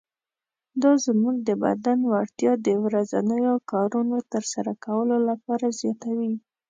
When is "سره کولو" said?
4.53-5.17